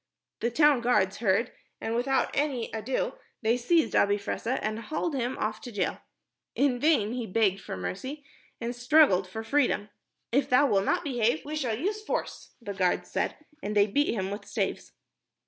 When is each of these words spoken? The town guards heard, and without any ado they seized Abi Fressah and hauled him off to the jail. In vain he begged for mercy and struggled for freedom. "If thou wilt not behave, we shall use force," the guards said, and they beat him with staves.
The 0.39 0.49
town 0.49 0.81
guards 0.81 1.17
heard, 1.17 1.51
and 1.79 1.93
without 1.93 2.31
any 2.35 2.71
ado 2.71 3.13
they 3.43 3.55
seized 3.55 3.95
Abi 3.95 4.17
Fressah 4.17 4.57
and 4.63 4.79
hauled 4.79 5.13
him 5.13 5.37
off 5.37 5.61
to 5.61 5.69
the 5.71 5.75
jail. 5.77 5.99
In 6.55 6.79
vain 6.79 7.13
he 7.13 7.27
begged 7.27 7.61
for 7.61 7.77
mercy 7.77 8.25
and 8.59 8.75
struggled 8.75 9.27
for 9.27 9.43
freedom. 9.43 9.89
"If 10.31 10.49
thou 10.49 10.65
wilt 10.65 10.85
not 10.85 11.03
behave, 11.03 11.45
we 11.45 11.55
shall 11.55 11.77
use 11.77 12.03
force," 12.03 12.55
the 12.59 12.73
guards 12.73 13.11
said, 13.11 13.37
and 13.61 13.75
they 13.75 13.85
beat 13.85 14.11
him 14.15 14.31
with 14.31 14.45
staves. 14.45 14.91